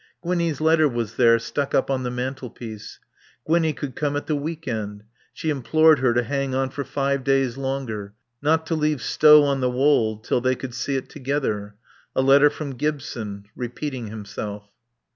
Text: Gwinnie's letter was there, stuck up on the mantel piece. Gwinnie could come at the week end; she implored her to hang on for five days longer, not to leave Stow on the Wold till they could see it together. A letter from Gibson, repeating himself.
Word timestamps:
Gwinnie's 0.23 0.59
letter 0.59 0.89
was 0.89 1.13
there, 1.17 1.37
stuck 1.37 1.75
up 1.75 1.91
on 1.91 2.01
the 2.01 2.09
mantel 2.09 2.49
piece. 2.49 2.97
Gwinnie 3.45 3.71
could 3.71 3.95
come 3.95 4.15
at 4.15 4.25
the 4.25 4.35
week 4.35 4.67
end; 4.67 5.03
she 5.31 5.51
implored 5.51 5.99
her 5.99 6.11
to 6.15 6.23
hang 6.23 6.55
on 6.55 6.71
for 6.71 6.83
five 6.83 7.23
days 7.23 7.55
longer, 7.55 8.15
not 8.41 8.65
to 8.65 8.73
leave 8.75 9.03
Stow 9.03 9.43
on 9.43 9.59
the 9.61 9.69
Wold 9.69 10.23
till 10.23 10.41
they 10.41 10.55
could 10.55 10.73
see 10.73 10.95
it 10.95 11.07
together. 11.07 11.75
A 12.15 12.23
letter 12.23 12.49
from 12.49 12.71
Gibson, 12.71 13.45
repeating 13.55 14.07
himself. 14.07 14.71